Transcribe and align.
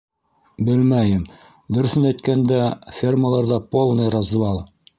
Белмәйем, 0.69 1.19
дөрөҫөн 1.77 2.09
әйткәндә, 2.13 2.59
фермаларҙа 3.01 3.63
полный 3.77 4.13
развал! 4.19 4.63